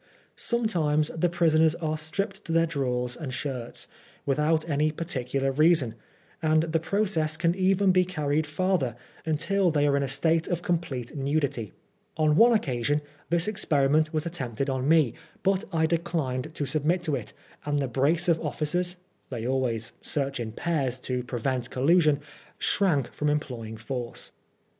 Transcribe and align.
Sometimes 0.35 1.09
the 1.15 1.29
prisoners 1.29 1.75
are 1.75 1.95
stripped 1.95 2.43
to 2.45 2.51
their 2.51 2.65
drawers 2.65 3.17
or 3.17 3.29
shirts, 3.29 3.87
without 4.25 4.67
any 4.67 4.91
particular 4.91 5.51
reason; 5.51 5.93
and 6.41 6.63
the 6.63 6.79
process 6.79 7.37
can 7.37 7.53
even 7.53 7.91
be 7.91 8.03
carried 8.03 8.47
farther, 8.47 8.95
until 9.27 9.69
they 9.69 9.85
are 9.85 9.95
in 9.95 10.01
a 10.01 10.07
state 10.07 10.47
of 10.47 10.63
complete 10.63 11.15
nudity. 11.15 11.71
On 12.17 12.35
one 12.35 12.51
occasion 12.51 13.01
this 13.29 13.47
experiment 13.47 14.11
was 14.11 14.25
attempted 14.25 14.71
on 14.71 14.87
me, 14.89 15.13
but 15.43 15.65
I 15.71 15.85
declined 15.85 16.55
to 16.55 16.65
submit 16.65 17.03
to 17.03 17.15
it, 17.15 17.31
and 17.63 17.77
the 17.77 17.87
brace 17.87 18.27
of 18.27 18.41
officers 18.43 18.95
(they 19.29 19.45
always 19.45 19.91
search 20.01 20.39
in 20.39 20.51
pairs, 20.51 20.99
to 21.01 21.21
prevent 21.23 21.69
collusion) 21.69 22.21
shrank 22.57 23.13
from 23.13 23.29
employing 23.29 23.77
force. 23.77 24.31